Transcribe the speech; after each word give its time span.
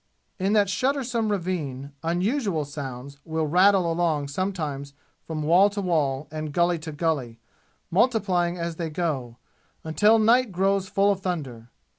In 0.39 0.53
that 0.53 0.67
shuddersome 0.67 1.29
ravine 1.29 1.91
unusual 2.01 2.65
sounds 2.65 3.19
will 3.23 3.45
rattle 3.45 3.91
along 3.91 4.29
sometimes 4.29 4.95
from 5.27 5.43
wall 5.43 5.69
to 5.69 5.79
wall 5.79 6.27
and 6.31 6.51
gully 6.51 6.79
to 6.79 6.91
gully, 6.91 7.37
multiplying 7.91 8.57
as 8.57 8.77
they 8.77 8.89
go, 8.89 9.37
until 9.83 10.17
night 10.17 10.51
grows 10.51 10.87
full 10.89 11.11
of 11.11 11.19
thunder. 11.19 11.69